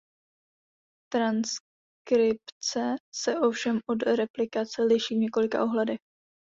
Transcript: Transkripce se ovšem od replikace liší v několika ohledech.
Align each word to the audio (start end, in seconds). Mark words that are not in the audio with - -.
Transkripce 1.13 2.95
se 3.15 3.39
ovšem 3.39 3.79
od 3.89 4.03
replikace 4.03 4.83
liší 4.83 5.15
v 5.15 5.19
několika 5.19 5.63
ohledech. 5.63 5.99